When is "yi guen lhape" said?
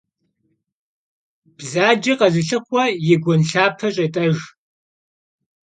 3.05-3.87